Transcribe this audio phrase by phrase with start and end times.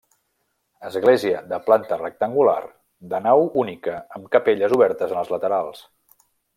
[0.89, 2.57] Església, de planta rectangular,
[3.13, 5.89] de nau única, amb capelles obertes en els laterals.